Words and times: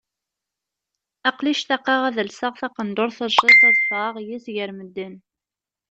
Aql-i 1.29 1.53
ctaqeɣ 1.59 2.01
ad 2.09 2.17
lseɣ 2.29 2.53
taqendurt 2.61 3.15
tajdidt 3.17 3.61
ad 3.69 3.77
ffɣeɣ 3.83 4.13
yis-s 4.27 4.47
gar 4.55 4.71
medden. 4.79 5.15